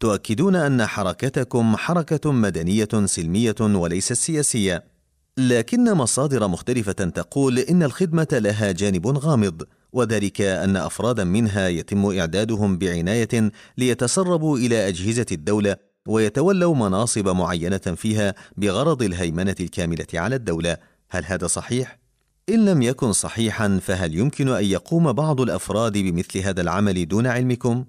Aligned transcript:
تؤكدون 0.00 0.56
أن 0.56 0.86
حركتكم 0.86 1.76
حركة 1.76 2.32
مدنية 2.32 2.88
سلمية 3.04 3.54
وليست 3.60 4.12
سياسية 4.12 4.84
لكن 5.38 5.92
مصادر 5.92 6.48
مختلفة 6.48 6.92
تقول 6.92 7.58
إن 7.58 7.82
الخدمة 7.82 8.28
لها 8.32 8.72
جانب 8.72 9.06
غامض 9.06 9.62
وذلك 9.92 10.40
أن 10.40 10.76
أفرادا 10.76 11.24
منها 11.24 11.68
يتم 11.68 12.18
إعدادهم 12.18 12.78
بعناية 12.78 13.52
ليتسربوا 13.78 14.58
إلى 14.58 14.88
أجهزة 14.88 15.26
الدولة 15.32 15.76
ويتولوا 16.08 16.74
مناصب 16.74 17.28
معينة 17.28 17.78
فيها 17.78 18.34
بغرض 18.56 19.02
الهيمنة 19.02 19.54
الكاملة 19.60 20.06
على 20.14 20.36
الدولة. 20.36 20.76
هل 21.10 21.24
هذا 21.24 21.46
صحيح؟ 21.46 21.98
إن 22.48 22.64
لم 22.64 22.82
يكن 22.82 23.12
صحيحا 23.12 23.80
فهل 23.82 24.14
يمكن 24.14 24.48
أن 24.48 24.64
يقوم 24.64 25.12
بعض 25.12 25.40
الأفراد 25.40 25.92
بمثل 25.92 26.38
هذا 26.38 26.60
العمل 26.60 27.08
دون 27.08 27.26
علمكم؟ 27.26 27.84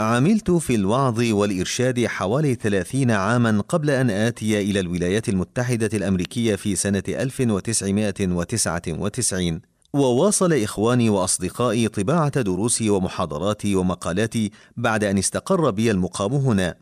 عملت 0.00 0.50
في 0.50 0.74
الوعظ 0.74 1.32
والإرشاد 1.32 2.06
حوالي 2.06 2.54
ثلاثين 2.54 3.10
عاما 3.10 3.62
قبل 3.68 3.90
أن 3.90 4.10
آتي 4.10 4.60
إلى 4.60 4.80
الولايات 4.80 5.28
المتحدة 5.28 5.90
الأمريكية 5.94 6.56
في 6.56 6.76
سنة 6.76 7.02
1999 7.08 9.60
وواصل 9.92 10.52
إخواني 10.52 11.10
وأصدقائي 11.10 11.88
طباعة 11.88 12.40
دروسي 12.40 12.90
ومحاضراتي 12.90 13.76
ومقالاتي 13.76 14.50
بعد 14.76 15.04
أن 15.04 15.18
استقر 15.18 15.70
بي 15.70 15.90
المقام 15.90 16.32
هنا. 16.32 16.74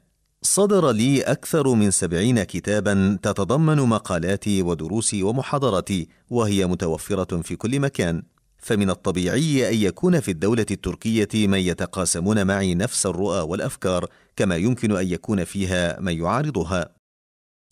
صدر 0.42 0.90
لي 0.90 1.22
أكثر 1.22 1.74
من 1.74 1.90
سبعين 1.90 2.42
كتابا 2.42 3.18
تتضمن 3.22 3.76
مقالاتي 3.76 4.62
ودروسي 4.62 5.22
ومحاضراتي 5.22 6.08
وهي 6.30 6.66
متوفرة 6.66 7.42
في 7.42 7.56
كل 7.56 7.80
مكان. 7.80 8.22
فمن 8.66 8.90
الطبيعي 8.90 9.68
أن 9.68 9.74
يكون 9.74 10.20
في 10.20 10.30
الدولة 10.30 10.66
التركية 10.70 11.28
من 11.34 11.59
يتقاسمون 11.59 12.46
معي 12.46 12.74
نفس 12.74 13.06
الرؤى 13.06 13.40
والأفكار 13.40 14.06
كما 14.36 14.56
يمكن 14.56 14.96
أن 14.96 15.08
يكون 15.08 15.45
فيها 15.45 16.00
من 16.00 16.18
يعارضها. 16.18 16.95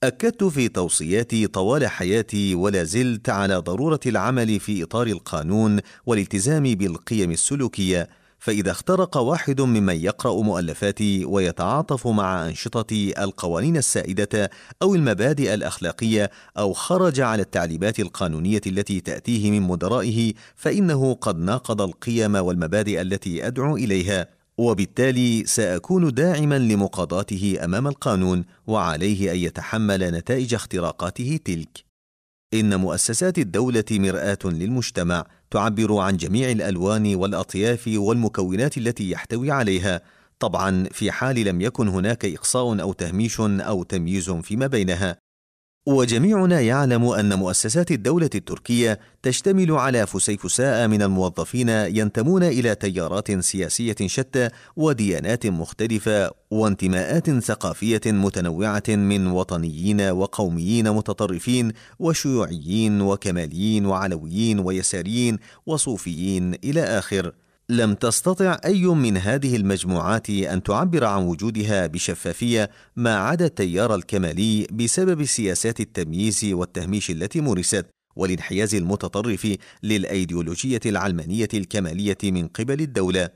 أكدت 0.03 0.45
في 0.45 0.69
توصياتي 0.69 1.47
طوال 1.47 1.86
حياتي 1.86 2.55
ولا 2.55 2.84
زلت 2.84 3.28
على 3.28 3.56
ضرورة 3.56 4.01
العمل 4.06 4.61
في 4.61 4.83
إطار 4.83 5.06
القانون 5.06 5.81
والالتزام 6.06 6.62
بالقيم 6.62 7.31
السلوكية 7.31 8.08
فإذا 8.45 8.70
اخترق 8.70 9.17
واحد 9.17 9.61
ممن 9.61 9.97
يقرأ 9.97 10.42
مؤلفاتي 10.42 11.25
ويتعاطف 11.25 12.06
مع 12.06 12.47
أنشطتي 12.47 13.23
القوانين 13.25 13.77
السائدة 13.77 14.51
أو 14.83 14.95
المبادئ 14.95 15.55
الأخلاقية 15.55 16.31
أو 16.59 16.73
خرج 16.73 17.20
على 17.20 17.42
التعليمات 17.42 18.01
القانونية 18.01 18.61
التي 18.67 19.01
تأتيه 19.01 19.51
من 19.51 19.62
مدرائه 19.62 20.33
فإنه 20.56 21.14
قد 21.14 21.39
ناقض 21.39 21.83
القيم 21.83 22.34
والمبادئ 22.34 23.01
التي 23.01 23.47
أدعو 23.47 23.77
إليها 23.77 24.27
وبالتالي 24.58 25.45
سأكون 25.47 26.14
داعما 26.14 26.58
لمقاضاته 26.58 27.58
أمام 27.64 27.86
القانون 27.86 28.45
وعليه 28.67 29.33
أن 29.33 29.36
يتحمل 29.36 30.11
نتائج 30.11 30.55
اختراقاته 30.55 31.39
تلك. 31.45 31.94
إن 32.55 32.81
مؤسسات 32.81 33.39
الدولة 33.39 33.85
مرآة 33.91 34.39
للمجتمع 34.45 35.27
تعبر 35.51 35.97
عن 35.99 36.17
جميع 36.17 36.51
الألوان 36.51 37.15
والأطياف 37.15 37.91
والمكونات 37.97 38.79
التي 38.79 39.11
يحتوي 39.11 39.51
عليها، 39.51 40.01
طبعا 40.39 40.85
في 40.93 41.11
حال 41.11 41.45
لم 41.45 41.61
يكن 41.61 41.89
هناك 41.89 42.25
إقصاء 42.25 42.81
أو 42.81 42.93
تهميش 42.93 43.41
أو 43.41 43.83
تمييز 43.83 44.31
فيما 44.31 44.67
بينها، 44.67 45.17
وجميعنا 45.87 46.61
يعلم 46.61 47.05
أن 47.05 47.35
مؤسسات 47.39 47.91
الدولة 47.91 48.31
التركية 48.35 49.01
تشتمل 49.23 49.73
على 49.73 50.07
فسيفساء 50.07 50.89
من 50.89 51.03
الموظفين 51.03 51.69
ينتمون 51.69 52.43
إلى 52.43 52.75
تيارات 52.75 53.41
سياسية 53.41 53.97
شتى 54.07 54.49
وديانات 54.77 55.47
مختلفة 55.47 56.31
وانتماءات 56.51 57.31
ثقافية 57.31 58.01
متنوعة 58.07 58.83
من 58.89 59.27
وطنيين 59.27 60.01
وقوميين 60.01 60.91
متطرفين 60.91 61.73
وشيوعيين 61.98 63.01
وكماليين 63.01 63.87
وعلويين 63.87 64.58
ويساريين 64.58 65.39
وصوفيين 65.67 66.55
إلى 66.64 66.83
آخر. 66.83 67.33
لم 67.69 67.95
تستطع 67.95 68.58
أي 68.64 68.86
من 68.86 69.17
هذه 69.17 69.57
المجموعات 69.57 70.30
أن 70.30 70.63
تعبر 70.63 71.05
عن 71.05 71.23
وجودها 71.23 71.86
بشفافية 71.86 72.70
ما 72.97 73.17
عدا 73.17 73.47
التيار 73.47 73.95
الكمالي 73.95 74.67
بسبب 74.73 75.25
سياسات 75.25 75.80
التمييز 75.80 76.45
والتهميش 76.45 77.11
التي 77.11 77.41
مورست 77.41 77.86
والانحياز 78.17 78.75
المتطرف 78.75 79.57
للأيديولوجية 79.83 80.80
العلمانية 80.86 81.48
الكمالية 81.55 82.19
من 82.25 82.48
قبل 82.48 82.80
الدولة. 82.80 83.29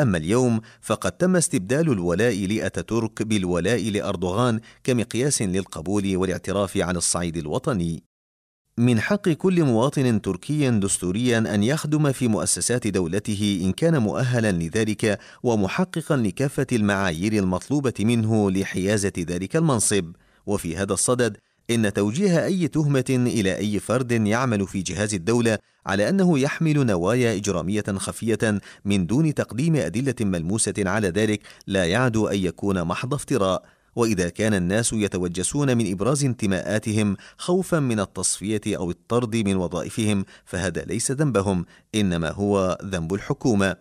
أما 0.00 0.18
اليوم 0.18 0.60
فقد 0.80 1.12
تم 1.12 1.36
استبدال 1.36 1.92
الولاء 1.92 2.46
لأتاتورك 2.46 3.22
بالولاء 3.22 3.90
لأردوغان 3.90 4.60
كمقياس 4.84 5.42
للقبول 5.42 6.16
والاعتراف 6.16 6.76
على 6.76 6.98
الصعيد 6.98 7.36
الوطني. 7.36 8.05
من 8.78 9.00
حق 9.00 9.28
كل 9.28 9.64
مواطن 9.64 10.22
تركي 10.22 10.70
دستوريا 10.70 11.38
أن 11.38 11.62
يخدم 11.62 12.12
في 12.12 12.28
مؤسسات 12.28 12.86
دولته 12.86 13.60
إن 13.64 13.72
كان 13.72 13.98
مؤهلا 13.98 14.52
لذلك 14.52 15.18
ومحققا 15.42 16.16
لكافة 16.16 16.66
المعايير 16.72 17.32
المطلوبة 17.32 17.94
منه 18.00 18.50
لحيازة 18.50 19.12
ذلك 19.18 19.56
المنصب. 19.56 20.12
وفي 20.46 20.76
هذا 20.76 20.92
الصدد 20.92 21.36
إن 21.70 21.92
توجيه 21.92 22.44
أي 22.44 22.68
تهمة 22.68 23.04
إلى 23.10 23.56
أي 23.56 23.80
فرد 23.80 24.12
يعمل 24.12 24.66
في 24.66 24.82
جهاز 24.82 25.14
الدولة 25.14 25.58
على 25.86 26.08
أنه 26.08 26.38
يحمل 26.38 26.86
نوايا 26.86 27.36
إجرامية 27.36 27.84
خفية 27.96 28.60
من 28.84 29.06
دون 29.06 29.34
تقديم 29.34 29.76
أدلة 29.76 30.14
ملموسة 30.20 30.74
على 30.78 31.08
ذلك 31.08 31.40
لا 31.66 31.84
يعد 31.84 32.16
أن 32.16 32.38
يكون 32.38 32.84
محض 32.84 33.14
افتراء. 33.14 33.75
وإذا 33.96 34.28
كان 34.28 34.54
الناس 34.54 34.92
يتوجسون 34.92 35.76
من 35.76 35.92
إبراز 35.92 36.24
انتماءاتهم 36.24 37.16
خوفا 37.38 37.80
من 37.80 38.00
التصفية 38.00 38.60
أو 38.66 38.90
الطرد 38.90 39.36
من 39.36 39.56
وظائفهم 39.56 40.24
فهذا 40.44 40.84
ليس 40.84 41.10
ذنبهم 41.12 41.66
إنما 41.94 42.30
هو 42.30 42.78
ذنب 42.84 43.14
الحكومة. 43.14 43.76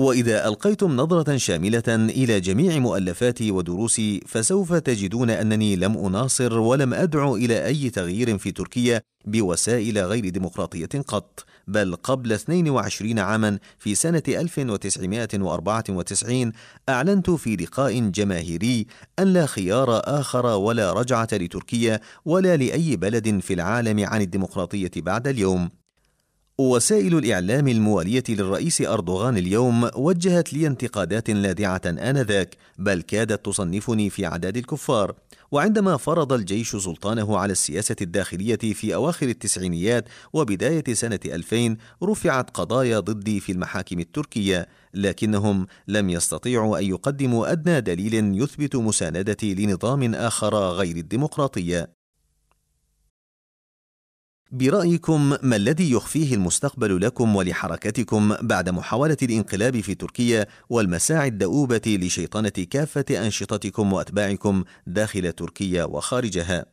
وإذا 0.00 0.48
ألقيتم 0.48 0.96
نظرة 0.96 1.36
شاملة 1.36 1.82
إلى 1.88 2.40
جميع 2.40 2.78
مؤلفاتي 2.78 3.50
ودروسي 3.50 4.20
فسوف 4.26 4.74
تجدون 4.74 5.30
أنني 5.30 5.76
لم 5.76 5.98
أناصر 5.98 6.58
ولم 6.58 6.94
أدعو 6.94 7.36
إلى 7.36 7.66
أي 7.66 7.90
تغيير 7.90 8.38
في 8.38 8.52
تركيا 8.52 9.02
بوسائل 9.24 9.98
غير 9.98 10.28
ديمقراطية 10.28 10.88
قط. 11.06 11.44
بل 11.66 11.96
قبل 11.96 12.32
22 12.32 13.18
عاما 13.18 13.58
في 13.78 13.94
سنة 13.94 14.22
1994 14.28 16.52
أعلنت 16.88 17.30
في 17.30 17.56
لقاء 17.56 18.00
جماهيري 18.00 18.86
أن 19.18 19.32
لا 19.32 19.46
خيار 19.46 20.00
آخر 20.04 20.46
ولا 20.46 20.92
رجعة 20.92 21.28
لتركيا 21.32 22.00
ولا 22.24 22.56
لأي 22.56 22.96
بلد 22.96 23.40
في 23.40 23.54
العالم 23.54 24.06
عن 24.06 24.20
الديمقراطية 24.20 24.90
بعد 24.96 25.28
اليوم. 25.28 25.79
وسائل 26.60 27.18
الإعلام 27.18 27.68
الموالية 27.68 28.22
للرئيس 28.28 28.80
أردوغان 28.80 29.36
اليوم 29.36 29.90
وجهت 29.96 30.52
لي 30.52 30.66
انتقادات 30.66 31.30
لاذعة 31.30 31.80
آنذاك 31.86 32.56
بل 32.78 33.02
كادت 33.02 33.46
تصنفني 33.46 34.10
في 34.10 34.26
عداد 34.26 34.56
الكفار. 34.56 35.14
وعندما 35.50 35.96
فرض 35.96 36.32
الجيش 36.32 36.76
سلطانه 36.76 37.38
على 37.38 37.52
السياسة 37.52 37.96
الداخلية 38.00 38.56
في 38.56 38.94
أواخر 38.94 39.28
التسعينيات 39.28 40.04
وبداية 40.32 40.94
سنة 40.94 41.20
2000 41.26 41.76
رفعت 42.02 42.50
قضايا 42.50 43.00
ضدي 43.00 43.40
في 43.40 43.52
المحاكم 43.52 44.00
التركية 44.00 44.68
لكنهم 44.94 45.66
لم 45.88 46.10
يستطيعوا 46.10 46.78
أن 46.78 46.84
يقدموا 46.84 47.52
أدنى 47.52 47.80
دليل 47.80 48.42
يثبت 48.42 48.76
مساندتي 48.76 49.54
لنظام 49.54 50.14
آخر 50.14 50.54
غير 50.54 50.96
الديمقراطية. 50.96 51.99
برأيكم 54.52 55.36
ما 55.42 55.56
الذي 55.56 55.90
يخفيه 55.90 56.34
المستقبل 56.34 57.00
لكم 57.00 57.36
ولحركتكم 57.36 58.36
بعد 58.42 58.68
محاولة 58.68 59.16
الانقلاب 59.22 59.80
في 59.80 59.94
تركيا 59.94 60.46
والمساعي 60.70 61.28
الدؤوبة 61.28 61.82
لشيطنة 61.86 62.48
كافة 62.48 63.04
أنشطتكم 63.10 63.92
وأتباعكم 63.92 64.64
داخل 64.86 65.32
تركيا 65.32 65.84
وخارجها؟ 65.84 66.66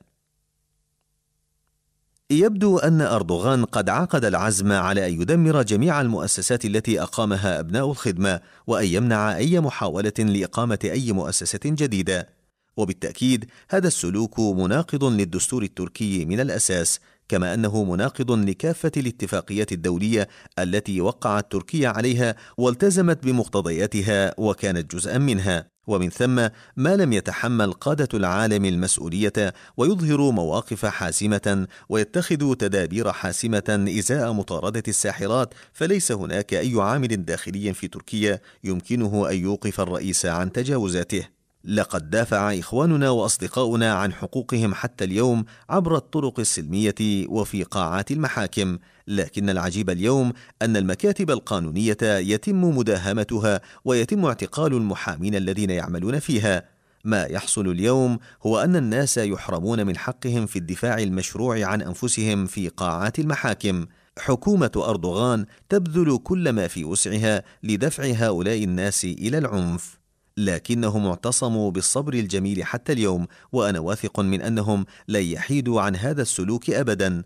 يبدو 2.29 2.77
أن 2.77 3.01
أردوغان 3.01 3.65
قد 3.65 3.89
عقد 3.89 4.25
العزم 4.25 4.71
على 4.71 5.07
أن 5.07 5.21
يدمر 5.21 5.61
جميع 5.61 6.01
المؤسسات 6.01 6.65
التي 6.65 7.01
أقامها 7.01 7.59
أبناء 7.59 7.91
الخدمة 7.91 8.39
وأن 8.67 8.85
يمنع 8.85 9.35
أي 9.37 9.59
محاولة 9.59 10.13
لإقامة 10.19 10.79
أي 10.83 11.11
مؤسسة 11.11 11.59
جديدة 11.65 12.29
وبالتأكيد 12.77 13.45
هذا 13.69 13.87
السلوك 13.87 14.39
مناقض 14.39 15.03
للدستور 15.03 15.63
التركي 15.63 16.25
من 16.25 16.39
الأساس 16.39 16.99
كما 17.29 17.53
أنه 17.53 17.83
مناقض 17.83 18.31
لكافة 18.31 18.91
الاتفاقيات 18.97 19.71
الدولية 19.71 20.27
التي 20.59 21.01
وقعت 21.01 21.51
تركيا 21.51 21.89
عليها 21.89 22.35
والتزمت 22.57 23.23
بمقتضياتها 23.23 24.33
وكانت 24.37 24.95
جزءا 24.95 25.17
منها. 25.17 25.77
ومن 25.87 26.09
ثم 26.09 26.47
ما 26.77 26.95
لم 26.95 27.13
يتحمل 27.13 27.73
قادة 27.73 28.07
العالم 28.13 28.65
المسؤولية 28.65 29.53
ويظهر 29.77 30.31
مواقف 30.31 30.85
حاسمة 30.85 31.67
ويتخذ 31.89 32.55
تدابير 32.55 33.11
حاسمة 33.11 33.85
إزاء 33.99 34.33
مطاردة 34.33 34.83
الساحرات 34.87 35.53
فليس 35.73 36.11
هناك 36.11 36.53
أي 36.53 36.73
عامل 36.77 37.25
داخلي 37.25 37.73
في 37.73 37.87
تركيا 37.87 38.39
يمكنه 38.63 39.29
أن 39.29 39.35
يوقف 39.35 39.81
الرئيس 39.81 40.25
عن 40.25 40.51
تجاوزاته. 40.51 41.36
لقد 41.63 42.09
دافع 42.09 42.59
إخواننا 42.59 43.09
وأصدقاؤنا 43.09 43.93
عن 43.93 44.13
حقوقهم 44.13 44.73
حتى 44.73 45.03
اليوم 45.03 45.45
عبر 45.69 45.95
الطرق 45.95 46.39
السلمية 46.39 47.27
وفي 47.27 47.63
قاعات 47.63 48.11
المحاكم. 48.11 48.77
لكن 49.07 49.49
العجيب 49.49 49.89
اليوم 49.89 50.33
أن 50.61 50.77
المكاتب 50.77 51.31
القانونية 51.31 51.97
يتم 52.03 52.77
مداهمتها 52.77 53.61
ويتم 53.85 54.25
اعتقال 54.25 54.73
المحامين 54.73 55.35
الذين 55.35 55.69
يعملون 55.69 56.19
فيها. 56.19 56.63
ما 57.05 57.23
يحصل 57.23 57.67
اليوم 57.67 58.19
هو 58.45 58.59
أن 58.59 58.75
الناس 58.75 59.17
يحرمون 59.17 59.85
من 59.85 59.97
حقهم 59.97 60.45
في 60.45 60.59
الدفاع 60.59 60.97
المشروع 60.97 61.65
عن 61.65 61.81
أنفسهم 61.81 62.45
في 62.45 62.67
قاعات 62.67 63.19
المحاكم. 63.19 63.85
حكومة 64.19 64.71
أردوغان 64.75 65.45
تبذل 65.69 66.17
كل 66.23 66.49
ما 66.49 66.67
في 66.67 66.85
وسعها 66.85 67.43
لدفع 67.63 68.03
هؤلاء 68.03 68.63
الناس 68.63 69.05
إلى 69.05 69.37
العنف. 69.37 69.97
لكنهم 70.37 71.07
اعتصموا 71.07 71.71
بالصبر 71.71 72.13
الجميل 72.13 72.63
حتى 72.63 72.93
اليوم 72.93 73.27
وأنا 73.51 73.79
واثق 73.79 74.19
من 74.19 74.41
أنهم 74.41 74.85
لن 75.07 75.23
يحيدوا 75.23 75.81
عن 75.81 75.95
هذا 75.95 76.21
السلوك 76.21 76.69
ابدا. 76.69 77.23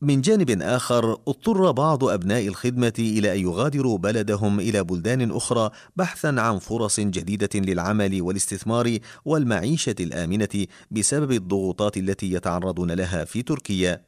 من 0.00 0.20
جانب 0.20 0.62
آخر 0.62 1.12
اضطر 1.12 1.70
بعض 1.70 2.04
أبناء 2.04 2.48
الخدمة 2.48 2.92
إلى 2.98 3.32
أن 3.32 3.38
يغادروا 3.38 3.98
بلدهم 3.98 4.60
إلى 4.60 4.84
بلدان 4.84 5.30
أخرى 5.30 5.70
بحثا 5.96 6.34
عن 6.38 6.58
فرص 6.58 7.00
جديدة 7.00 7.48
للعمل 7.54 8.22
والاستثمار 8.22 8.98
والمعيشة 9.24 9.94
الآمنة 10.00 10.66
بسبب 10.90 11.32
الضغوطات 11.32 11.96
التي 11.96 12.32
يتعرضون 12.32 12.90
لها 12.90 13.24
في 13.24 13.42
تركيا. 13.42 14.04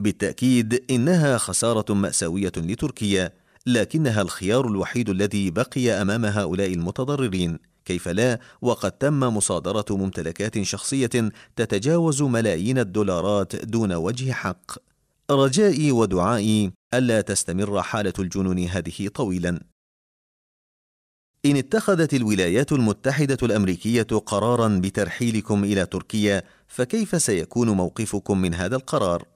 بالتأكيد 0.00 0.84
إنها 0.90 1.38
خسارة 1.38 1.94
مأساوية 1.94 2.52
لتركيا. 2.56 3.43
لكنها 3.66 4.22
الخيار 4.22 4.66
الوحيد 4.66 5.08
الذي 5.08 5.50
بقي 5.50 5.90
أمام 5.90 6.24
هؤلاء 6.24 6.72
المتضررين. 6.72 7.58
كيف 7.84 8.08
لا؟ 8.08 8.38
وقد 8.62 8.92
تم 8.92 9.20
مصادرة 9.20 9.84
ممتلكات 9.90 10.62
شخصية 10.62 11.30
تتجاوز 11.56 12.22
ملايين 12.22 12.78
الدولارات 12.78 13.56
دون 13.56 13.92
وجه 13.92 14.32
حق. 14.32 14.72
رجائي 15.30 15.92
ودعائي 15.92 16.72
ألا 16.94 17.20
تستمر 17.20 17.82
حالة 17.82 18.12
الجنون 18.18 18.58
هذه 18.58 19.08
طويلا. 19.08 19.60
إن 21.46 21.56
اتخذت 21.56 22.14
الولايات 22.14 22.72
المتحدة 22.72 23.38
الأمريكية 23.42 24.02
قرارا 24.02 24.80
بترحيلكم 24.82 25.64
إلى 25.64 25.86
تركيا 25.86 26.42
فكيف 26.68 27.22
سيكون 27.22 27.70
موقفكم 27.70 28.40
من 28.40 28.54
هذا 28.54 28.76
القرار؟ 28.76 29.33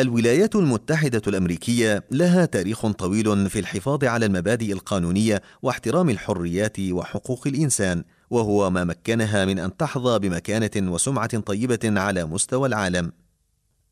الولايات 0.00 0.56
المتحدة 0.56 1.22
الأمريكية 1.26 2.04
لها 2.10 2.44
تاريخ 2.44 2.86
طويل 2.86 3.50
في 3.50 3.58
الحفاظ 3.58 4.04
على 4.04 4.26
المبادئ 4.26 4.72
القانونية 4.72 5.42
واحترام 5.62 6.10
الحريات 6.10 6.80
وحقوق 6.80 7.46
الإنسان، 7.46 8.04
وهو 8.30 8.70
ما 8.70 8.84
مكنها 8.84 9.44
من 9.44 9.58
أن 9.58 9.76
تحظى 9.76 10.18
بمكانة 10.18 10.92
وسمعة 10.92 11.38
طيبة 11.38 11.78
على 11.84 12.24
مستوى 12.24 12.68
العالم. 12.68 13.12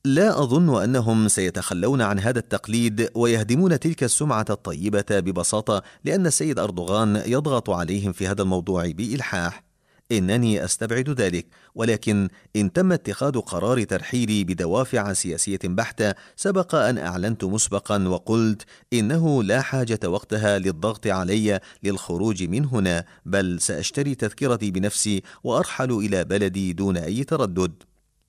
لا 0.05 0.43
أظن 0.43 0.83
أنهم 0.83 1.29
سيتخلون 1.29 2.03
عن 2.03 2.19
هذا 2.19 2.39
التقليد 2.39 3.11
ويهدمون 3.15 3.81
تلك 3.81 4.05
السمعة 4.05 4.47
الطيبة 4.51 5.05
ببساطة 5.11 5.83
لأن 6.05 6.27
السيد 6.27 6.59
أردوغان 6.59 7.23
يضغط 7.27 7.71
عليهم 7.71 8.13
في 8.13 8.29
هذا 8.29 8.43
الموضوع 8.43 8.91
بإلحاح. 8.91 9.66
إنني 10.13 10.65
أستبعد 10.65 11.11
ذلك 11.11 11.47
ولكن 11.75 12.29
إن 12.57 12.73
تم 12.73 12.93
اتخاذ 12.93 13.39
قرار 13.41 13.85
ترحيلي 13.85 14.45
بدوافع 14.45 15.13
سياسية 15.13 15.59
بحتة 15.65 16.15
سبق 16.37 16.75
أن 16.75 16.99
أعلنت 16.99 17.45
مسبقا 17.45 18.09
وقلت 18.09 18.63
إنه 18.93 19.43
لا 19.43 19.61
حاجة 19.61 20.01
وقتها 20.05 20.59
للضغط 20.59 21.07
علي 21.07 21.61
للخروج 21.83 22.43
من 22.43 22.65
هنا 22.65 23.05
بل 23.27 23.61
سأشتري 23.61 24.15
تذكرتي 24.15 24.71
بنفسي 24.71 25.23
وأرحل 25.45 25.93
إلى 25.93 26.25
بلدي 26.25 26.73
دون 26.73 26.97
أي 26.97 27.25
تردد. 27.25 27.83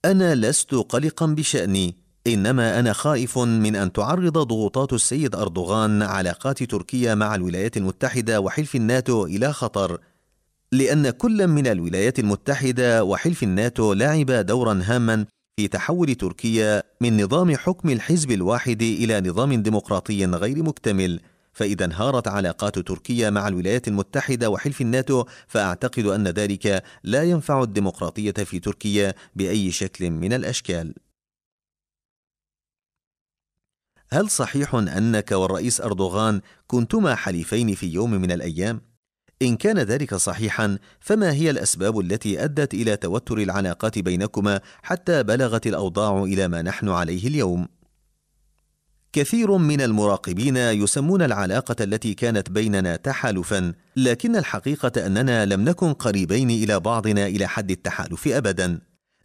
أنا 0.06 0.35
لست 0.35 0.75
قلقا 0.75 1.25
بشأني 1.25 1.95
إنما 2.27 2.79
أنا 2.79 2.94
خائف 2.94 3.38
من 3.38 3.75
أن 3.75 3.91
تعرض 3.91 4.38
ضغوطات 4.38 4.94
السيد 4.94 5.35
أردوغان 5.35 6.01
علاقات 6.01 6.63
تركيا 6.63 7.15
مع 7.15 7.35
الولايات 7.35 7.77
المتحدة 7.77 8.39
وحلف 8.41 8.75
الناتو 8.75 9.25
إلى 9.25 9.53
خطر. 9.53 10.00
لأن 10.72 11.10
كل 11.10 11.48
من 11.48 11.68
الولايات 11.68 12.19
المتحدة 12.19 13.04
وحلف 13.04 13.44
الناتو 13.44 13.94
لعب 13.94 14.31
دورا 14.31 14.81
هاما 14.84 15.25
في 15.60 15.68
تحول 15.68 16.16
تركيا 16.16 16.84
من 17.02 17.24
نظام 17.24 17.56
حكم 17.56 17.90
الحزب 17.90 18.31
الواحد 18.31 18.81
إلى 18.81 19.22
نظام 19.22 19.62
ديمقراطي 19.62 20.25
غير 20.25 20.64
مكتمل 20.64 21.19
فإذا 21.54 21.86
انهارت 21.86 22.28
علاقات 22.28 22.80
تركيا 22.80 23.30
مع 23.30 23.48
الولايات 23.48 23.88
المتحدة 23.88 24.50
وحلف 24.50 24.81
الناتو 24.81 25.25
فأعتقد 25.48 26.06
أن 26.06 26.28
ذلك 26.28 26.84
لا 27.04 27.24
ينفع 27.24 27.63
الديمقراطية 27.63 28.31
في 28.31 28.60
تركيا 28.60 29.13
بأي 29.36 29.72
شكل 29.72 30.10
من 30.10 30.34
الأشكال. 30.34 30.94
هل 34.12 34.30
صحيح 34.30 34.75
أنك 34.75 35.31
والرئيس 35.31 35.81
أردوغان 35.81 36.42
كنتما 36.68 37.16
حليفين 37.16 37.75
في 37.75 37.88
يوم 37.88 38.12
من 38.12 38.31
الأيام؟ 38.31 38.81
إن 39.42 39.56
كان 39.56 39.80
ذلك 39.80 40.16
صحيحا 40.16 40.78
فما 41.00 41.31
هي 41.31 41.50
الأسباب 41.50 42.00
التي 42.00 42.44
أدت 42.44 42.74
إلى 42.74 42.98
توتر 42.98 43.38
العلاقات 43.38 44.00
بينكما 44.00 44.62
حتى 44.84 45.24
بلغت 45.24 45.68
الأوضاع 45.68 46.24
إلى 46.24 46.48
ما 46.48 46.62
نحن 46.62 46.89
عليه 46.89 47.28
اليوم؟ 47.28 47.68
كثير 49.13 49.57
من 49.57 49.81
المراقبين 49.81 50.57
يسمون 50.57 51.22
العلاقة 51.22 51.75
التي 51.84 52.13
كانت 52.13 52.50
بيننا 52.50 52.95
تحالفا، 52.95 53.74
لكن 53.95 54.36
الحقيقة 54.36 55.06
أننا 55.06 55.45
لم 55.45 55.62
نكن 55.62 55.94
قريبين 55.94 56.50
إلى 56.50 56.80
بعضنا 56.80 57.28
إلى 57.28 57.48
حد 57.48 57.72
التحالف 57.72 58.28
أبدا. 58.28 58.80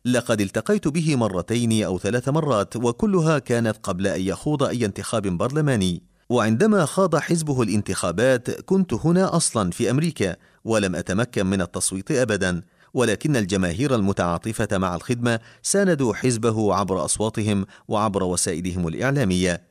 لقد 0.04 0.40
التقيت 0.40 0.88
به 0.88 1.16
مرتين 1.16 1.84
أو 1.84 1.98
ثلاث 1.98 2.28
مرات 2.28 2.76
وكلها 2.76 3.38
كانت 3.38 3.76
قبل 3.82 4.06
أن 4.06 4.20
يخوض 4.20 4.62
أي 4.62 4.84
انتخاب 4.84 5.22
برلماني. 5.22 6.11
وعندما 6.32 6.84
خاض 6.84 7.16
حزبه 7.16 7.62
الانتخابات 7.62 8.50
كنت 8.50 8.94
هنا 8.94 9.36
أصلا 9.36 9.70
في 9.70 9.90
أمريكا 9.90 10.36
ولم 10.64 10.96
أتمكن 10.96 11.46
من 11.46 11.62
التصويت 11.62 12.10
ابدا 12.10 12.62
ولكن 12.94 13.36
الجماهير 13.36 13.94
المتعاطفة 13.94 14.78
مع 14.78 14.94
الخدمة 14.94 15.40
ساندوا 15.62 16.14
حزبه 16.14 16.74
عبر 16.74 17.04
أصواتهم 17.04 17.66
وعبر 17.88 18.22
وسائلهم 18.22 18.88
الإعلامية. 18.88 19.62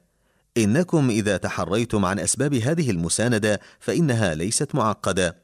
إنكم 0.57 1.09
إذا 1.09 1.37
تحريتم 1.37 2.05
عن 2.05 2.19
أسباب 2.19 2.53
هذه 2.53 2.91
المساندة 2.91 3.59
فإنها 3.79 4.35
ليست 4.35 4.75
معقدة. 4.75 5.37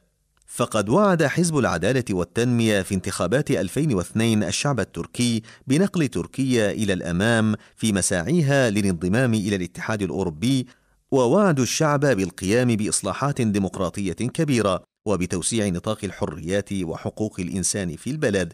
فقد 0.47 0.89
وعد 0.89 1.23
حزب 1.23 1.57
العدالة 1.57 2.05
والتنمية 2.11 2.81
في 2.81 2.95
انتخابات 2.95 3.51
2002 3.51 4.43
الشعب 4.43 4.79
التركي 4.79 5.41
بنقل 5.67 6.07
تركيا 6.07 6.71
إلى 6.71 6.93
الأمام 6.93 7.55
في 7.75 7.93
مساعيها 7.93 8.69
للانضمام 8.69 9.33
إلى 9.33 9.55
الاتحاد 9.55 10.01
الأوروبي 10.01 10.67
ووعد 11.11 11.59
الشعب 11.59 11.99
بالقيام 11.99 12.67
بإصلاحات 12.67 13.41
ديمقراطية 13.41 14.13
كبيرة 14.13 14.83
وبتوسيع 15.07 15.67
نطاق 15.67 15.97
الحريات 16.03 16.73
وحقوق 16.73 17.39
الإنسان 17.39 17.95
في 17.95 18.09
البلد 18.09 18.53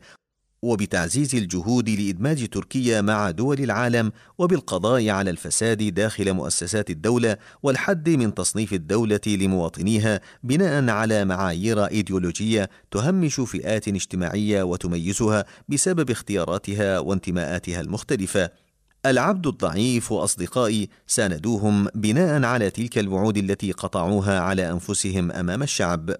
وبتعزيز 0.64 1.36
الجهود 1.36 1.90
لإدماج 1.90 2.48
تركيا 2.50 3.02
مع 3.02 3.32
دول 3.32 3.60
العالم 3.60 4.12
وبالقضاء 4.38 5.10
على 5.10 5.30
الفساد 5.30 5.94
داخل 5.94 6.34
مؤسسات 6.34 6.90
الدولة 6.90 7.38
والحد 7.64 8.10
من 8.10 8.34
تصنيف 8.34 8.74
الدولة 8.74 9.20
لمواطنيها 9.28 10.22
بناء 10.44 10.90
على 10.90 11.26
معايير 11.26 11.86
إيديولوجية 11.86 12.70
تهمش 12.92 13.36
فئات 13.36 13.88
اجتماعية 13.88 14.64
وتميزها 14.64 15.46
بسبب 15.70 16.12
اختياراتها 16.12 17.00
وانتماءاتها 17.00 17.82
المختلفة. 17.82 18.63
العبد 19.06 19.48
الضعيف 19.48 20.12
وأصدقائي 20.12 20.90
ساندوهم 21.08 21.88
بناء 21.96 22.44
على 22.44 22.70
تلك 22.70 22.98
الوعود 22.98 23.38
التي 23.38 23.72
قطعوها 23.72 24.40
على 24.40 24.72
أنفسهم 24.72 25.32
أمام 25.32 25.64
الشعب 25.64 26.16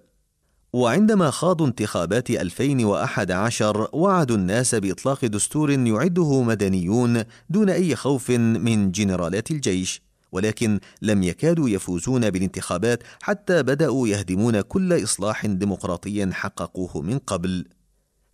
وعندما 0.72 1.30
خاضوا 1.30 1.66
انتخابات 1.66 2.30
2011 2.30 3.88
وعدوا 3.92 4.36
الناس 4.36 4.74
بإطلاق 4.74 5.24
دستور 5.24 5.70
يعده 5.70 6.42
مدنيون 6.42 7.22
دون 7.50 7.70
أي 7.70 7.96
خوف 7.96 8.30
من 8.30 8.90
جنرالات 8.90 9.50
الجيش 9.50 10.02
ولكن 10.32 10.80
لم 11.02 11.22
يكادوا 11.22 11.68
يفوزون 11.68 12.30
بالانتخابات 12.30 13.02
حتى 13.22 13.62
بدأوا 13.62 14.08
يهدمون 14.08 14.60
كل 14.60 15.02
إصلاح 15.02 15.46
ديمقراطي 15.46 16.32
حققوه 16.32 17.02
من 17.02 17.18
قبل. 17.18 17.64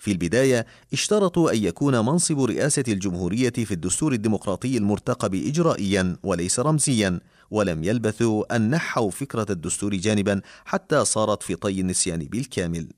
في 0.00 0.12
البداية 0.12 0.66
اشترطوا 0.92 1.52
أن 1.52 1.64
يكون 1.64 1.98
منصب 1.98 2.40
رئاسة 2.40 2.84
الجمهورية 2.88 3.50
في 3.50 3.74
الدستور 3.74 4.12
الديمقراطي 4.12 4.76
المرتقب 4.76 5.34
إجرائيا 5.34 6.16
وليس 6.22 6.60
رمزيا، 6.60 7.20
ولم 7.50 7.84
يلبثوا 7.84 8.56
أن 8.56 8.70
نحوا 8.70 9.10
فكرة 9.10 9.46
الدستور 9.50 9.94
جانبا 9.94 10.40
حتى 10.64 11.04
صارت 11.04 11.42
في 11.42 11.54
طي 11.56 11.80
النسيان 11.80 12.18
بالكامل. 12.18 12.88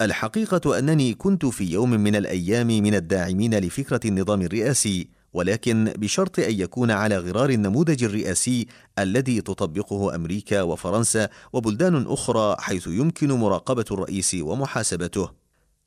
الحقيقة 0.00 0.78
أنني 0.78 1.14
كنت 1.14 1.46
في 1.46 1.64
يوم 1.64 1.90
من 1.90 2.16
الأيام 2.16 2.66
من 2.66 2.94
الداعمين 2.94 3.58
لفكرة 3.58 4.00
النظام 4.04 4.42
الرئاسي، 4.42 5.08
ولكن 5.32 5.92
بشرط 5.96 6.38
أن 6.38 6.60
يكون 6.60 6.90
على 6.90 7.18
غرار 7.18 7.50
النموذج 7.50 8.04
الرئاسي 8.04 8.66
الذي 8.98 9.40
تطبقه 9.40 10.14
أمريكا 10.14 10.62
وفرنسا 10.62 11.28
وبلدان 11.52 12.06
أخرى 12.06 12.56
حيث 12.58 12.86
يمكن 12.86 13.32
مراقبة 13.32 13.84
الرئيس 13.90 14.36
ومحاسبته 14.40 15.30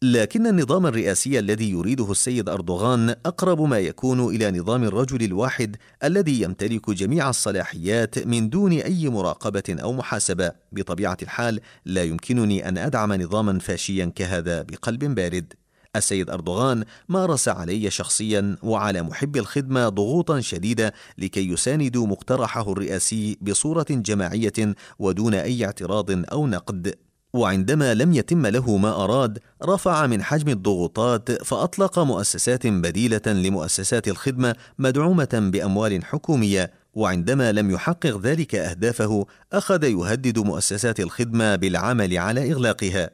لكن 0.04 0.48
النظام 0.48 0.86
الرئاسي 0.86 1.40
الذي 1.40 1.70
يريده 1.70 2.12
السيد 2.12 2.50
أردوغان 2.50 3.10
أقرب 3.26 3.62
ما 3.62 3.80
يكون 3.80 4.36
إلى 4.36 4.52
نظام 4.52 4.84
الرجل 4.84 5.24
الواحد 5.24 5.76
الذي 6.04 6.42
يمتلك 6.42 6.90
جميع 6.90 7.30
الصلاحيات 7.30 8.28
من 8.28 8.50
دون 8.50 8.72
أي 8.72 9.10
مراقبة 9.10 9.64
أو 9.70 9.94
محاسبة. 9.94 10.52
بطبيعة 10.72 11.18
الحال 11.22 11.60
لا 11.86 12.04
يمكنني 12.04 12.70
أن 12.70 12.78
أدعم 12.78 13.14
نظاما 13.14 13.60
فاشيا 13.60 14.06
كهذا 14.16 14.62
بقلب 14.62 15.16
بارد. 15.16 15.54
السيد 15.96 16.30
أردوغان 16.30 16.84
مارس 17.10 17.48
علي 17.48 17.90
شخصيا 17.90 18.58
وعلى 18.64 19.02
محب 19.02 19.38
الخدمة 19.38 19.90
ضغوطا 19.90 20.40
شديدة 20.40 20.94
لكي 21.18 21.50
يساندوا 21.50 22.08
مقترحه 22.08 22.72
الرئاسي 22.72 23.38
بصورة 23.42 23.86
جماعية 23.90 24.76
ودون 25.00 25.34
أي 25.34 25.66
اعتراض 25.66 26.12
أو 26.12 26.48
نقد. 26.48 26.96
وعندما 27.34 27.94
لم 27.94 28.14
يتم 28.14 28.48
له 28.48 28.78
ما 28.78 29.04
أراد 29.04 29.40
رفع 29.64 30.08
من 30.08 30.24
حجم 30.24 30.50
الضغوطات 30.50 31.32
فأطلق 31.32 32.00
مؤسسات 32.00 32.68
بديلة 32.68 33.22
لمؤسسات 33.28 34.08
الخدمة 34.08 34.56
مدعومة 34.80 35.50
بأموال 35.54 36.06
حكومية 36.06 36.72
وعندما 36.94 37.52
لم 37.52 37.72
يحقق 37.72 38.20
ذلك 38.22 38.56
أهدافه 38.56 39.26
أخذ 39.54 39.84
يهدد 39.84 40.40
مؤسسات 40.40 41.00
الخدمة 41.00 41.56
بالعمل 41.56 42.18
على 42.18 42.52
إغلاقها. 42.52 43.10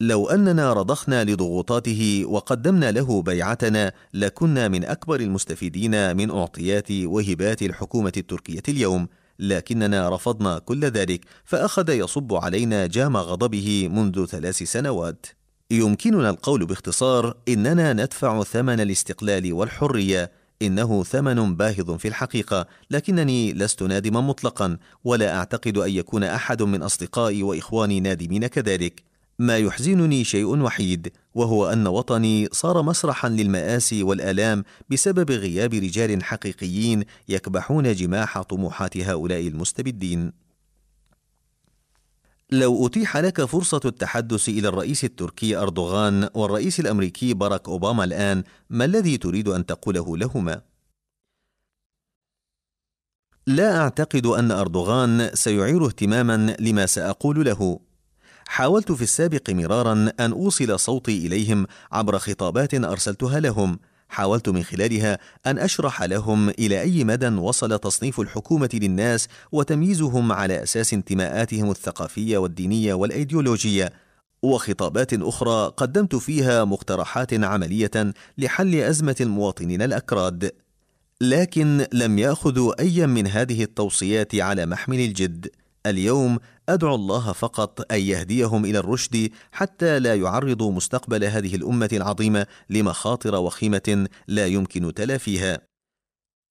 لو 0.00 0.28
أننا 0.28 0.72
رضخنا 0.72 1.24
لضغوطاته 1.24 2.24
وقدمنا 2.26 2.90
له 2.90 3.22
بيعتنا 3.22 3.92
لكنا 4.14 4.68
من 4.68 4.84
أكبر 4.84 5.20
المستفيدين 5.20 6.16
من 6.16 6.30
أعطيات 6.30 6.90
وهبات 6.90 7.62
الحكومة 7.62 8.12
التركية 8.16 8.62
اليوم. 8.68 9.08
لكننا 9.38 10.08
رفضنا 10.08 10.58
كل 10.58 10.84
ذلك 10.84 11.24
فأخذ 11.44 11.90
يصب 11.90 12.34
علينا 12.34 12.86
جام 12.86 13.16
غضبه 13.16 13.88
منذ 13.88 14.26
ثلاث 14.26 14.62
سنوات. 14.62 15.26
يمكننا 15.70 16.30
القول 16.30 16.66
باختصار 16.66 17.36
إننا 17.48 17.92
ندفع 17.92 18.42
ثمن 18.42 18.80
الاستقلال 18.80 19.52
والحرية. 19.52 20.32
إنه 20.62 21.04
ثمن 21.04 21.56
باهظ 21.56 21.90
في 21.90 22.08
الحقيقة 22.08 22.66
لكنني 22.90 23.52
لست 23.52 23.82
نادما 23.82 24.20
مطلقا 24.20 24.78
ولا 25.04 25.36
أعتقد 25.36 25.78
أن 25.78 25.90
يكون 25.90 26.24
أحد 26.24 26.62
من 26.62 26.82
أصدقائي 26.82 27.42
وإخواني 27.42 28.00
نادمين 28.00 28.46
كذلك. 28.46 29.05
ما 29.38 29.58
يحزنني 29.58 30.24
شيء 30.24 30.62
وحيد 30.62 31.12
وهو 31.34 31.72
أن 31.72 31.86
وطني 31.86 32.48
صار 32.52 32.82
مسرحا 32.82 33.28
للمآسي 33.28 34.02
والآلام 34.02 34.64
بسبب 34.90 35.30
غياب 35.30 35.74
رجال 35.74 36.24
حقيقيين 36.24 37.04
يكبحون 37.28 37.92
جماح 37.94 38.42
طموحات 38.42 38.96
هؤلاء 38.96 39.48
المستبدين. 39.48 40.32
لو 42.50 42.86
أتيح 42.86 43.16
لك 43.16 43.44
فرصة 43.44 43.80
التحدث 43.84 44.48
إلى 44.48 44.68
الرئيس 44.68 45.04
التركي 45.04 45.56
أردوغان 45.56 46.28
والرئيس 46.34 46.80
الأمريكي 46.80 47.34
باراك 47.34 47.68
أوباما 47.68 48.04
الآن 48.04 48.44
ما 48.70 48.84
الذي 48.84 49.18
تريد 49.18 49.48
أن 49.48 49.66
تقوله 49.66 50.16
لهما؟ 50.16 50.62
لا 53.46 53.78
أعتقد 53.80 54.26
أن 54.26 54.50
أردوغان 54.50 55.30
سيعير 55.34 55.86
اهتماما 55.86 56.56
لما 56.60 56.86
سأقول 56.86 57.44
له. 57.44 57.85
حاولت 58.46 58.92
في 58.92 59.02
السابق 59.02 59.50
مرارا 59.50 60.10
أن 60.20 60.32
أوصل 60.32 60.80
صوتي 60.80 61.26
إليهم 61.26 61.66
عبر 61.92 62.18
خطابات 62.18 62.74
أرسلتها 62.74 63.40
لهم. 63.40 63.78
حاولت 64.08 64.48
من 64.48 64.62
خلالها 64.62 65.18
أن 65.46 65.58
أشرح 65.58 66.02
لهم 66.02 66.48
إلى 66.48 66.80
أي 66.80 67.04
مدى 67.04 67.28
وصل 67.28 67.78
تصنيف 67.78 68.20
الحكومة 68.20 68.70
للناس 68.74 69.28
وتمييزهم 69.52 70.32
على 70.32 70.62
أساس 70.62 70.94
انتماءاتهم 70.94 71.70
الثقافية 71.70 72.38
والدينية 72.38 72.94
والإيديولوجية. 72.94 73.92
وخطابات 74.42 75.14
أخرى 75.14 75.72
قدمت 75.76 76.16
فيها 76.16 76.64
مقترحات 76.64 77.34
عملية 77.34 78.12
لحل 78.38 78.74
أزمة 78.74 79.16
المواطنين 79.20 79.82
الأكراد. 79.82 80.52
لكن 81.20 81.86
لم 81.92 82.18
يأخذوا 82.18 82.80
أي 82.80 83.06
من 83.06 83.26
هذه 83.26 83.62
التوصيات 83.62 84.34
على 84.34 84.66
محمل 84.66 85.00
الجد. 85.00 85.48
اليوم 85.86 86.38
أدعو 86.68 86.94
الله 86.94 87.32
فقط 87.32 87.92
أن 87.92 88.00
يهديهم 88.00 88.64
إلى 88.64 88.78
الرشد 88.78 89.30
حتى 89.52 89.98
لا 89.98 90.14
يعرضوا 90.14 90.72
مستقبل 90.72 91.24
هذه 91.24 91.54
الأمة 91.54 91.88
العظيمة 91.92 92.46
لمخاطر 92.70 93.34
وخيمة 93.34 94.08
لا 94.28 94.46
يمكن 94.46 94.94
تلافيها. 94.94 95.60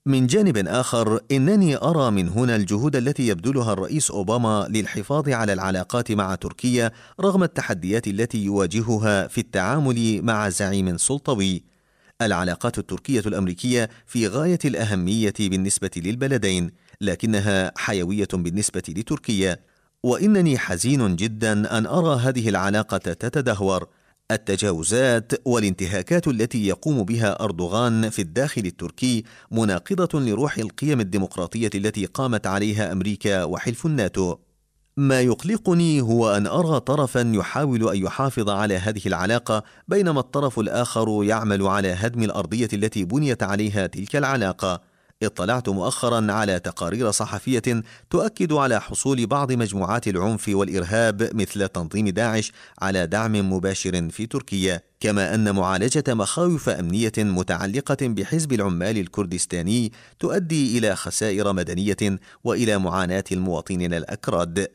من 0.07 0.27
جانب 0.27 0.57
آخر 0.57 1.19
إنني 1.31 1.77
أرى 1.77 2.11
من 2.11 2.29
هنا 2.29 2.55
الجهود 2.55 2.95
التي 2.95 3.27
يبذلها 3.27 3.73
الرئيس 3.73 4.11
أوباما 4.11 4.67
للحفاظ 4.69 5.29
على 5.29 5.53
العلاقات 5.53 6.11
مع 6.11 6.35
تركيا 6.35 6.91
رغم 7.21 7.43
التحديات 7.43 8.07
التي 8.07 8.43
يواجهها 8.43 9.27
في 9.27 9.37
التعامل 9.37 10.21
مع 10.21 10.49
زعيم 10.49 10.97
سلطوي. 10.97 11.63
العلاقات 12.21 12.77
التركية 12.77 13.23
الأمريكية 13.25 13.89
في 14.05 14.27
غاية 14.27 14.59
الأهمية 14.65 15.33
بالنسبة 15.39 15.91
للبلدين 15.97 16.71
لكنها 17.01 17.71
حيوية 17.77 18.27
بالنسبة 18.33 18.83
لتركيا. 18.89 19.64
وإنني 20.05 20.57
حزين 20.57 21.15
جدا 21.15 21.77
أن 21.77 21.85
أرى 21.85 22.19
هذه 22.19 22.49
العلاقة 22.49 22.97
تتدهور. 22.97 23.87
التجاوزات 24.31 25.31
والانتهاكات 25.45 26.27
التي 26.27 26.67
يقوم 26.67 27.03
بها 27.03 27.43
أردوغان 27.43 28.09
في 28.09 28.21
الداخل 28.21 28.65
التركي 28.65 29.23
مناقضة 29.51 30.19
لروح 30.19 30.57
القيم 30.57 30.99
الديمقراطية 30.99 31.69
التي 31.75 32.05
قامت 32.05 32.47
عليها 32.47 32.91
أمريكا 32.91 33.43
وحلف 33.43 33.85
الناتو. 33.85 34.35
ما 34.97 35.21
يقلقني 35.21 36.01
هو 36.01 36.37
أن 36.37 36.47
أرى 36.47 36.79
طرفا 36.79 37.31
يحاول 37.35 37.89
أن 37.89 37.97
يحافظ 37.97 38.49
على 38.49 38.77
هذه 38.77 39.01
العلاقة 39.05 39.63
بينما 39.87 40.19
الطرف 40.19 40.59
الآخر 40.59 41.23
يعمل 41.23 41.67
على 41.67 41.93
هدم 41.93 42.23
الأرضية 42.23 42.69
التي 42.73 43.05
بنيت 43.05 43.43
عليها 43.43 43.87
تلك 43.87 44.15
العلاقة. 44.15 44.94
اطلعت 45.25 45.69
مؤخرا 45.69 46.31
على 46.31 46.59
تقارير 46.59 47.11
صحفية 47.11 47.83
تؤكد 48.09 48.53
على 48.53 48.81
حصول 48.81 49.27
بعض 49.27 49.51
مجموعات 49.51 50.07
العنف 50.07 50.49
والإرهاب 50.49 51.29
مثل 51.35 51.67
تنظيم 51.67 52.09
داعش 52.09 52.51
على 52.81 53.07
دعم 53.07 53.53
مباشر 53.53 54.09
في 54.09 54.25
تركيا 54.25 54.81
كما 54.99 55.35
أن 55.35 55.55
معالجة 55.55 56.03
مخاوف 56.07 56.69
أمنية 56.69 57.13
متعلقة 57.17 57.97
بحزب 58.01 58.53
العمال 58.53 58.97
الكردستاني 58.97 59.91
تؤدي 60.19 60.77
إلى 60.77 60.95
خسائر 60.95 61.53
مدنية 61.53 62.19
وإلى 62.43 62.77
معاناة 62.77 63.23
المواطنين 63.31 63.93
الأكراد. 63.93 64.67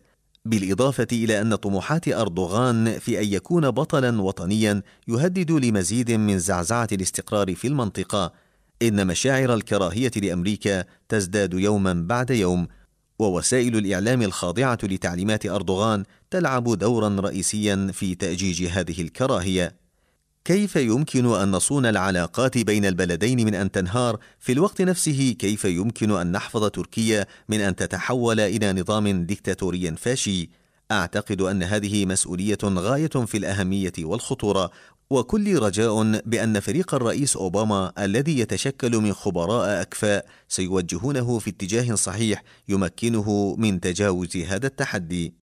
بالإضافة 0.44 1.06
إلى 1.12 1.40
أن 1.40 1.54
طموحات 1.54 2.08
أردوغان 2.08 2.98
في 2.98 3.20
أن 3.20 3.24
يكون 3.24 3.70
بطلا 3.70 4.22
وطنيا 4.22 4.82
يهدد 5.08 5.50
لمزيد 5.50 6.10
من 6.10 6.38
زعزعة 6.38 6.88
الاستقرار 6.92 7.54
في 7.54 7.68
المنطقة 7.68 8.32
إن 8.82 9.06
مشاعر 9.06 9.54
الكراهية 9.54 10.10
لأمريكا 10.16 10.84
تزداد 11.08 11.54
يوما 11.54 11.92
بعد 11.92 12.30
يوم 12.30 12.68
ووسائل 13.18 13.76
الإعلام 13.76 14.22
الخاضعة 14.22 14.78
لتعليمات 14.82 15.46
أردوغان 15.46 16.04
تلعب 16.30 16.78
دورا 16.78 17.16
رئيسيا 17.20 17.90
في 17.92 18.14
تأجيج 18.14 18.64
هذه 18.64 19.02
الكراهية. 19.02 19.76
كيف 20.44 20.76
يمكن 20.76 21.34
أن 21.34 21.50
نصون 21.50 21.86
العلاقات 21.86 22.58
بين 22.58 22.84
البلدين 22.84 23.46
من 23.46 23.54
أن 23.54 23.70
تنهار؟ 23.70 24.18
في 24.38 24.52
الوقت 24.52 24.82
نفسه 24.82 25.36
كيف 25.38 25.64
يمكن 25.64 26.10
أن 26.10 26.32
نحفظ 26.32 26.70
تركيا 26.70 27.26
من 27.48 27.60
أن 27.60 27.76
تتحول 27.76 28.40
إلى 28.40 28.72
نظام 28.72 29.24
ديكتاتوري 29.24 29.96
فاشي؟ 29.96 30.50
أعتقد 30.90 31.40
أن 31.40 31.62
هذه 31.62 32.06
مسؤولية 32.06 32.58
غاية 32.64 33.06
في 33.08 33.36
الأهمية 33.36 33.92
والخطورة 33.98 34.70
وكل 35.10 35.58
رجاء 35.58 36.20
بأن 36.20 36.60
فريق 36.60 36.94
الرئيس 36.94 37.36
أوباما 37.36 37.92
الذي 37.98 38.38
يتشكل 38.38 38.96
من 38.96 39.12
خبراء 39.12 39.80
أكفاء 39.82 40.26
سيوجهونه 40.48 41.38
في 41.38 41.50
اتجاه 41.50 41.94
صحيح 41.94 42.42
يمكنه 42.68 43.56
من 43.58 43.80
تجاوز 43.80 44.36
هذا 44.36 44.66
التحدي. 44.66 45.39